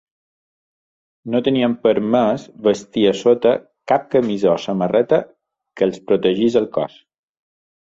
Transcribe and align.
No 1.33 1.41
tenien 1.47 1.75
permès 1.83 2.45
vestir 2.69 3.05
a 3.11 3.13
sota 3.21 3.53
cap 3.93 4.09
camisa 4.17 4.51
o 4.55 4.57
samarreta 4.65 5.23
que 5.31 5.89
els 5.91 6.03
protegís 6.11 6.61
el 6.65 6.69
cos. 6.81 7.01